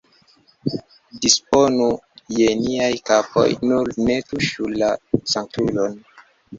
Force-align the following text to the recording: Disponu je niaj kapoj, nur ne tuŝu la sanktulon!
Disponu 1.25 1.91
je 2.39 2.49
niaj 2.63 2.89
kapoj, 3.13 3.47
nur 3.69 3.95
ne 4.09 4.19
tuŝu 4.33 4.75
la 4.77 4.93
sanktulon! 5.37 6.01